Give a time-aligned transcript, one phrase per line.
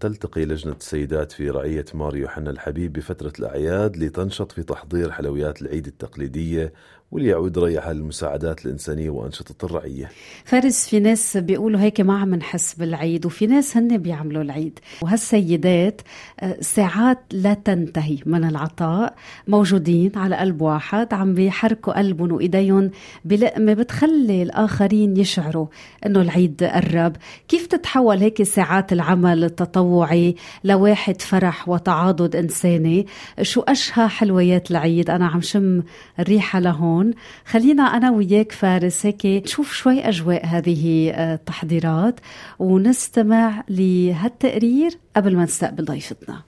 [0.00, 5.86] تلتقي لجنة السيدات في رعية مار يوحنا الحبيب بفترة الأعياد لتنشط في تحضير حلويات العيد
[5.86, 6.72] التقليدية
[7.12, 10.10] وليعود ريحها للمساعدات الإنسانية وأنشطة الرعية.
[10.44, 14.78] فارس في ناس بيقولوا هيك ما عم نحس بالعيد وفي ناس هن بيعملوا العيد.
[15.02, 16.00] وهالسيدات
[16.40, 19.14] آه، ساعات لا تنتهي من العطاء
[19.48, 22.90] موجودين على قلب واحد عم بيحركوا قلبهم وإيديهم
[23.24, 25.66] بلقمة بتخلي الآخرين يشعروا
[26.06, 27.16] أنه العيد قرب.
[27.48, 29.50] كيف تتحول هيك ساعات العمل
[29.96, 33.06] التطوعي لواحد فرح وتعاضد إنساني.
[33.42, 35.82] شو أشهى حلويات العيد؟ أنا عم شم
[36.20, 36.76] الريحة لهون.
[36.76, 37.14] هون
[37.46, 42.20] خلينا أنا وياك فارس هيك نشوف شوي أجواء هذه آه، التحضيرات
[42.58, 46.42] ونستمع لهالتقرير قبل ما نستقبل ضيفتنا.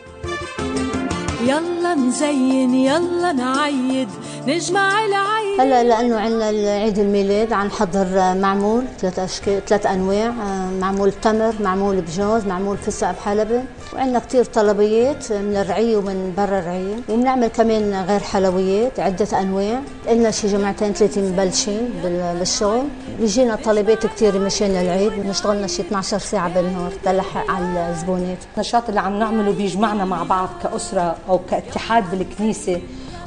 [1.47, 4.09] يلا نزين يلا نعيد.
[4.49, 5.38] نجمع العيد.
[5.59, 11.55] هلا لأنه عندنا عيد الميلاد عم نحضر معمول ثلاث اشكال ثلاث أنواع آه، معمول تمر
[11.61, 13.63] معمول بجوز معمول فستق بحلبة.
[13.95, 19.81] وعندنا كثير طلبيات من الرعيه ومن برا الرعيه وبنعمل كمان غير حلويات عدة أنواع.
[20.11, 22.85] لنا شي جمعتين ثلاثة مبلشين بالشغل.
[23.21, 25.13] بيجينا طلبات كثير مشان العيد.
[25.13, 28.39] بنشتغلنا شي 12 ساعة بالنهار تلحق على الزبونات.
[28.55, 32.81] النشاط اللي عم نعمله بيجمعنا مع بعض كأسرة أو كاتحاد بالكنيسة.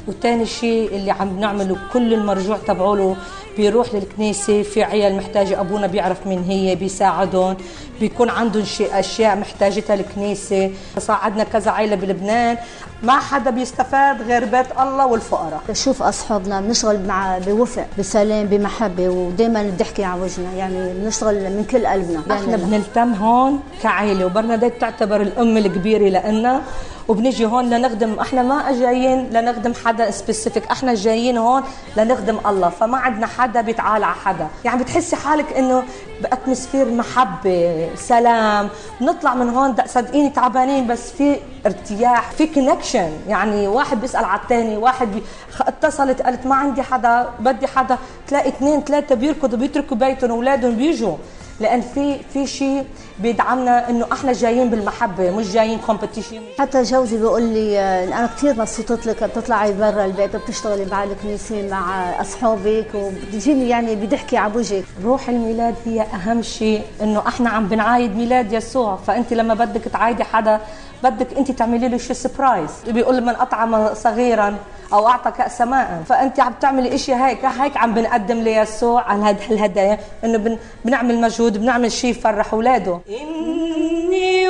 [0.08, 3.16] وثاني شيء اللي عم نعمله كل المرجوع تبعوله
[3.56, 7.56] بيروح للكنيسة في عيال محتاجة أبونا بيعرف مين هي بيساعدهم
[8.00, 10.70] بيكون عندهم شيء أشياء محتاجتها الكنيسة.
[10.98, 12.56] صعدنا كذا عائلة بلبنان
[13.02, 15.60] ما حدا بيستفاد غير بيت الله والفقراء.
[15.72, 20.52] شوف أصحابنا بنشتغل مع بوفق بسلام بمحبة ودائما الضحكة على وجهنا.
[20.52, 22.22] يعني بنشتغل من كل قلبنا.
[22.30, 26.62] إحنا بنلتم هون كعائلة وبرناديت تعتبر الأم الكبيرة لنا
[27.08, 31.62] وبنجي هون لنخدم إحنا ما جايين لنخدم حدا سبيسيفيك إحنا جايين هون
[31.96, 32.68] لنخدم الله.
[32.68, 34.46] فما عندنا حدا بيتعال على حدا.
[34.64, 35.82] يعني بتحسي حالك إنه
[36.22, 38.68] ب atmosphere محبة سلام.
[39.00, 41.36] بنطلع من هون صدقيني تعبانين بس في
[41.66, 42.91] ارتياح في connection
[43.28, 45.22] يعني واحد بيسأل على الثاني واحد بي...
[45.60, 47.98] اتصلت قالت ما عندي حدا بدي حدا.
[48.28, 51.16] تلاقي اثنين ثلاثة بيركضوا بيتركوا بيتهم واولادهم بيجوا.
[51.60, 52.84] لأن في في شيء
[53.18, 58.98] بيدعمنا إنه أحنا جايين بالمحبة مش جايين competition حتى جوزي بيقول لي أنا كثير مبسوطه
[59.10, 65.28] لك بتطلعي برا البيت وبتشتغلي مع الكنيسة مع أصحابك وبتجيني يعني بضحكي على وجهك روح
[65.28, 68.96] الميلاد هي أهم شيء إنه أحنا عم بنعايد ميلاد يسوع.
[68.96, 70.60] فأنت لما بدك تعايدي حدا
[71.02, 74.56] بدك أنت تعملي له شيء سبرايز بيقول من أطعم صغيرا
[74.92, 76.02] أو أعطى كأس ماء.
[76.08, 81.58] فأنت عم تعملي شيء هيك هيك عم بنقدم ليسوع على الهدايا إنه بن بنعمل مجهود
[81.58, 83.00] بنعمل شيء يفرح أولاده.
[83.08, 84.48] إني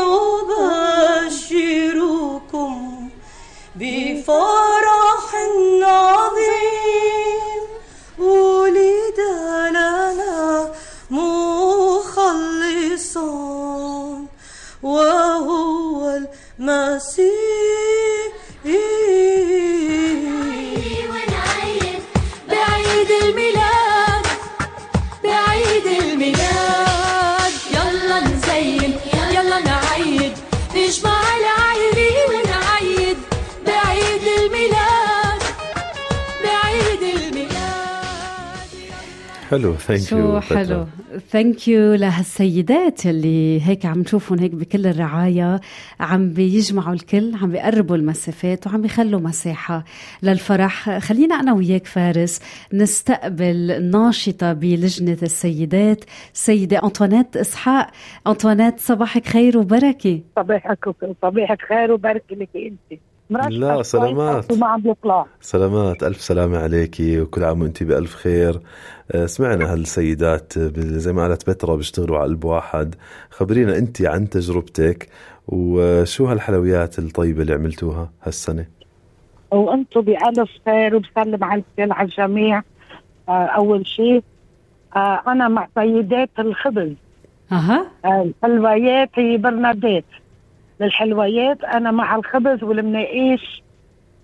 [1.33, 2.73] أبشركم
[3.77, 5.35] بفرح
[5.83, 7.63] عظيم.
[8.19, 9.21] ولد
[9.71, 10.69] لنا
[11.11, 12.37] مخلص
[14.83, 16.19] وهو
[16.59, 17.81] المسيح.
[39.53, 39.75] حلو.
[39.75, 40.87] ثانك يو حلو.
[41.31, 45.61] ثانك يو لهالسيدات اللي هيك عم نشوفهم هيك بكل الرعاية.
[46.01, 49.85] عم بيجمعوا الكل عم بيقربوا المسافات وعم بيخلوا مساحة
[50.23, 50.99] للفرح.
[50.99, 52.41] خلينا أنا وياك فارس
[52.73, 56.05] نستقبل ناشطة بلجنة السيدات
[56.35, 57.91] السيده أنطوانيت إسحاق.
[58.27, 60.21] أنطوانيت صباحك خير وبركة.
[60.37, 60.88] صباحك
[61.23, 63.00] صباحك خير وبركة لك أنت.
[63.32, 64.52] لا سلامات.
[64.52, 66.02] وما عم بيطلع سلامات.
[66.02, 68.61] ألف سلامة عليكي وكل عام وأنت بألف خير.
[69.12, 72.94] آه، سمعنا هالسيدات زي ما قالت بترا بيشتغلوا على قلب واحد.
[73.31, 75.08] خبرينا أنت عن تجربتك
[75.49, 78.67] وشو هالحلويات الطيبة اللي عملتوها هالسنة؟
[79.50, 82.62] وأنتم بألف خير وبسلم على الكل على الجميع.
[83.28, 84.23] آه، أول شيء
[84.96, 86.93] آه، أنا مع سيدات الخبز.
[87.52, 87.87] أها.
[88.05, 90.05] الحلويات هي برنادات
[90.82, 93.62] للحلويات أنا مع الخبز والمناقيش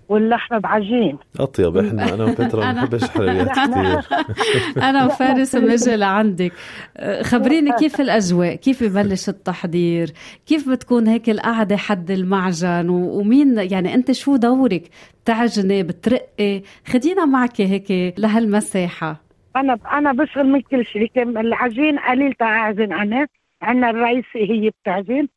[0.09, 1.17] واللحمة بعجين.
[1.39, 4.01] أطيب إحنا أنا وبترا ما بنحبش حلويات كثير
[4.89, 6.51] أنا وفارس بنجي لعندك
[6.97, 10.11] أه، خبريني كيف الأجواء؟ كيف ببلش التحضير؟
[10.45, 14.83] كيف بتكون هيك القعدة حد المعجن؟ ومين يعني أنت شو دورك؟
[15.23, 19.21] بتعجني بترقي؟ خدينا معك هيك لهالمساحة.
[19.55, 23.27] أنا أنا بشغل من كل شيء العجين قليل تعجن أنا.
[23.61, 25.27] عندنا الرئيسي هي بتعجن.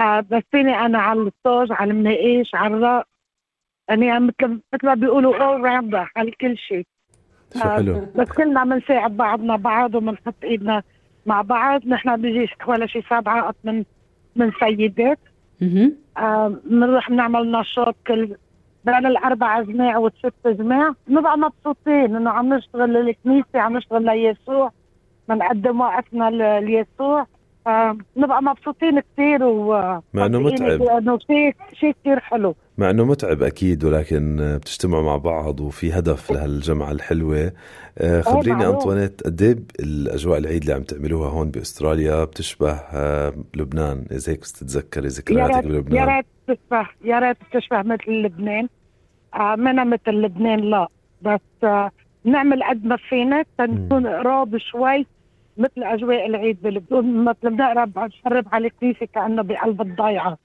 [0.00, 3.06] آه بس فيني أنا على الصوج على المناقيش على الرق
[3.88, 6.86] يعني مثل مثل ما بيقولوا اول راوند على كل شيء.
[7.54, 8.06] شو حلو.
[8.16, 10.82] بس كلنا بنساعد بعضنا بعض وبنحط إيدنا
[11.26, 11.86] مع بعض.
[11.86, 13.84] نحن بيجي ولا شي سبعة قط من
[14.36, 15.18] من سيدات.
[16.18, 18.36] آه، بنروح بنعمل نشاط كل
[18.84, 24.72] بين الاربع جماع والست جماع بنبقى مبسوطين إنه عم نشتغل للكنيسة عم نشتغل ليسوع.
[25.28, 27.26] بنقدم وقتنا ليسوع.
[27.66, 29.72] آه، بنبقى مبسوطين كثير و
[30.14, 30.82] مع إنه متعب.
[30.82, 32.54] انه شيء شيء كثير حلو.
[32.78, 37.52] مع إنه متعب أكيد ولكن بتجتمعوا مع بعض وفي هدف لهالجمعة الحلوة.
[37.98, 38.66] آه، خبريني.
[38.66, 44.38] أنطوانيت قد إيه الأجواء العيد اللي عم تعملوها هون بأستراليا بتشبه آه، لبنان؟ إذا هيك
[44.38, 48.68] بتتذكري يا ذكرياتك ريت يا بلبنان ريت تشبه يا ريت تشبه مثل لبنان.
[49.56, 50.88] منا مثل لبنان لا
[51.22, 51.40] بس
[52.24, 53.44] نعمل قد ما فينا.
[53.58, 55.06] تنكون قراب شوي.
[55.56, 60.38] مثل أجواء العيد بلبنان مثل بنقرب نقرب على الكنيسة كأنه بقلب الضيعة.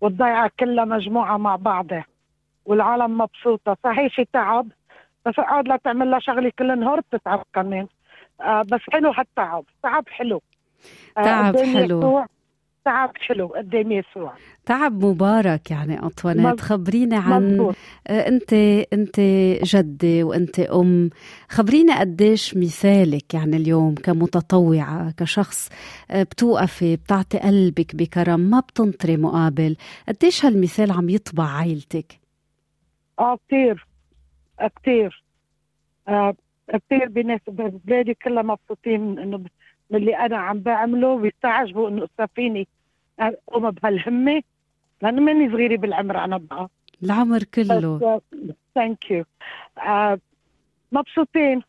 [0.00, 2.04] والضيعة كلها مجموعة مع بعضها.
[2.66, 3.76] والعالم مبسوطة.
[3.84, 4.66] صحيح في تعب.
[5.26, 7.86] بس اقعد لا تعمل لها شغلة كل النهار بتتعب كمان.
[8.40, 9.64] آه بس حلو هالتعب.
[9.82, 10.42] تعب حلو.
[11.18, 12.24] آه، تعب حلو.
[12.90, 14.34] تعب حلو قدام يسوع.
[14.66, 17.74] تعب مبارك يعني انطوانيت مز- خبريني عن مزبوط
[18.08, 18.52] آه، انت
[18.92, 19.20] أنت
[19.64, 21.10] جدة وأنت أم.
[21.48, 25.68] خبريني قديش مثالك يعني اليوم كمتطوعة كشخص
[26.10, 29.76] آه، بتوقفي بتعطي قلبك بكرم ما بتنطري مقابل.
[30.08, 32.20] قديش هالمثال عم يطبع عائلتك؟
[33.18, 33.86] آه كثير
[34.60, 35.24] آه كثير
[36.08, 36.34] آه
[36.68, 37.40] كثير بناس
[37.84, 39.38] بلادي كلها مبسوطين إنه
[39.90, 42.68] من اللي أنا عم بعمله ويستعجبوا إنه استفيني
[43.20, 44.42] أقوم بهالمهمة
[45.02, 46.68] لأنه ماني صغيرة بالعمر أنا بقى.
[47.02, 48.20] العمر كله.
[48.74, 49.24] thank you
[50.92, 51.62] مبسوطين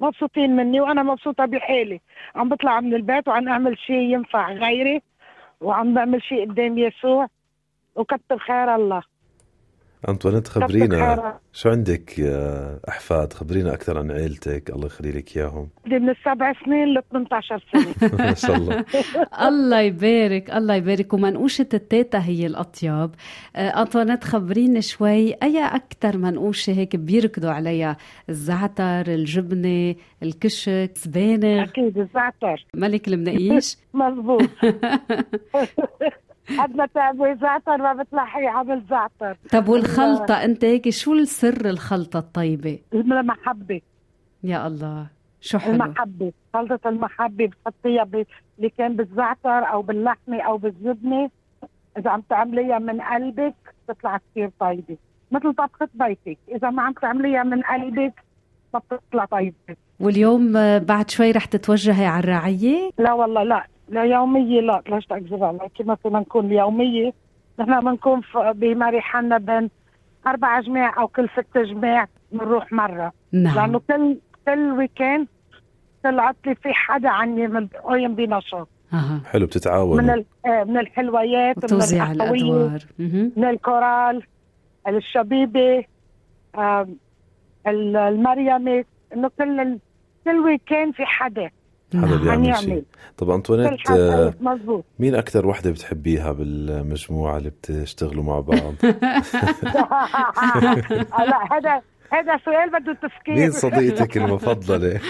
[0.00, 2.00] مبسوطين مني وأنا مبسوطة بحالي.
[2.34, 5.02] عم بطلع من البيت وعم أعمل شيء ينفع غيري
[5.60, 7.26] وعم بعمل شيء قدام يسوع.
[7.94, 9.02] وكتر خير الله.
[10.08, 11.38] أنطوانيت خبرينا.
[11.52, 14.70] شو عندك آه، أحفاد؟ خبرينا أكثر عن عيلتك.
[14.70, 15.68] الله يخلي لك إياهم.
[15.86, 18.10] من السبع سنين ل 18 سنة.
[18.18, 18.84] ما شاء الله.
[19.48, 21.12] الله يبارك الله يبارك.
[21.14, 23.10] ومنقوشة التيتا هي الأطيب
[23.56, 25.32] آه، أنطوانيت خبريني شوي.
[25.32, 27.96] أي أكتر منقوشة هيك بيركضوا عليها؟
[28.28, 32.66] الزعتر الجبنة الكشك سبانغ أكيد الزعتر.
[32.74, 34.42] ملك المنقيش؟ مزبوط
[36.58, 39.36] قد ما تعمل زعتر ما بيطلع حي عامل زعتر.
[39.52, 43.80] طب والخلطة أنت هيك شو السر الخلطة الطيبة؟ المحبة.
[44.44, 45.06] يا الله
[45.40, 45.72] شو حلو.
[45.74, 48.26] المحبة خلطة المحبة بتحطيها ب-
[48.58, 51.30] اللي كان بالزعتر أو باللحمة أو بالجبنة.
[51.98, 53.54] إذا عم تعمليها من قلبك
[53.88, 54.96] بتطلع كثير طيبة.
[55.32, 58.12] مثل طبخة بيتك إذا ما عم تعمليها من قلبك
[58.74, 59.54] ما بتطلع طيبة.
[60.00, 63.66] واليوم بعد شوي رح تتوجهي على الرعية؟ لا والله لا.
[63.90, 67.12] لا يومية لا ليش تكذب عليك ما فينا نكون يومية
[67.58, 68.20] نحن بنكون
[68.54, 69.70] بماري حنا بين
[70.26, 73.12] أربع جماع أو كل ست جماع بنروح مرة.
[73.32, 73.54] نعم.
[73.56, 74.16] لأنه كل
[74.46, 75.26] كل weekend
[76.02, 79.20] كل عطلة في حدا عني من قايم بنشاط أها.
[79.30, 79.46] حلو
[79.96, 82.04] من ال- آه، من الحلويات من وتوزيع
[82.98, 83.32] مهم.
[83.36, 84.22] من الكورال
[84.88, 85.84] الشبيبة
[86.58, 86.96] آم،
[87.66, 88.84] ال- المريمة.
[89.14, 89.78] إنه كل
[90.24, 91.50] كل weekend في حدا.
[91.94, 92.12] حدا نعم.
[92.12, 92.60] عم بيعمل يعمل.
[92.60, 92.84] شيء
[93.18, 98.74] طب انطوانيت آه، مزبوط مين أكثر وحدة بتحبيها بالمجموعة اللي بتشتغلوا مع بعض؟
[101.30, 101.82] لا هذا
[102.12, 103.34] هذا سؤال بده تفكير.
[103.34, 105.00] مين صديقتك المفضلة؟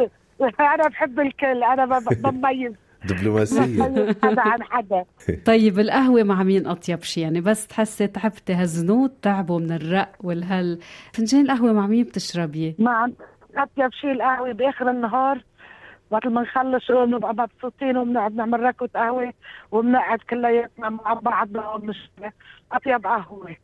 [0.60, 2.72] أنا بحب الكل أنا بميز.
[3.04, 3.82] دبلوماسية.
[3.88, 5.04] بميز حدا عن حدا.
[5.44, 10.78] طيب القهوة مع مين أطيب شي يعني بس تحسي تعبتي هالزنود تعبوا من الرق والهل.
[11.12, 13.12] فنجان القهوة مع مين بتشربيه ما عم
[13.56, 15.44] أطيب شيء القهوة بآخر النهار
[16.10, 19.32] وقت ما نخلص شغل بنبقى مبسوطين وبنقعد نعمل ركوة قهوة
[19.72, 22.32] وبنقعد كلياتنا مع بعض بنقعد نشرب
[22.72, 23.56] أطيب قهوة.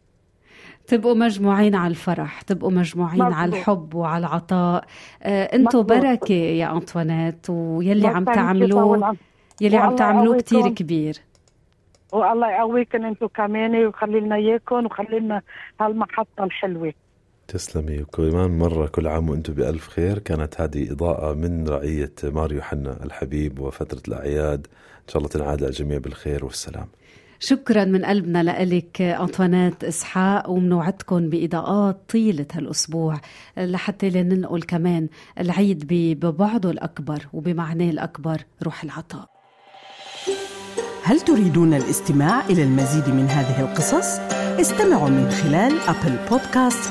[0.87, 3.35] تبقوا مجموعين على الفرح تبقوا مجموعين مظبوط.
[3.35, 4.85] على الحب وعلى العطاء.
[5.23, 5.83] آه أنتوا.
[5.83, 9.17] بركة يا أنطوانيت ويلي عم تعملوه
[9.61, 10.37] يلي عم تعملوه.
[10.37, 11.15] كتير كبير.
[12.13, 15.43] والله يقويكم أنتم كمان ويخلي لنا اياكم وخلي لنا
[15.81, 16.93] هالمحطة الحلوة.
[17.53, 20.19] تسلمي وكمان مرة كل عام وأنتم بألف خير.
[20.19, 24.67] كانت هذه إضاءة من رعية ماريو حنا الحبيب وفترة الأعياد.
[25.03, 26.89] إن شاء الله تنعاد الجميع بالخير والسلام.
[27.41, 33.21] شكرا من قلبنا لك أنطوانيت إسحاق ومنوعدكم بإضاءات طيلة هالأسبوع
[33.57, 35.09] لحتى لننقل كمان
[35.41, 39.27] العيد ببعده الأكبر وبمعناه الأكبر روح العطاء.
[41.05, 44.19] هل تريدون الاستماع إلى المزيد من هذه القصص؟
[44.61, 46.91] استمعوا من خلال Apple Podcast،